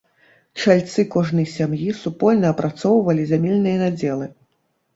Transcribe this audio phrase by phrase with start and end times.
[0.61, 4.27] Чальцы кожнай сям'і супольна апрацоўвалі зямельныя надзелы.